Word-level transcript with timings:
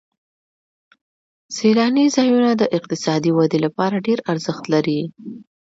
سیلاني 1.55 2.05
ځایونه 2.15 2.49
د 2.55 2.63
اقتصادي 2.77 3.31
ودې 3.33 3.59
لپاره 3.65 4.03
ډېر 4.07 4.19
ارزښت 4.31 4.63
لري. 4.73 5.01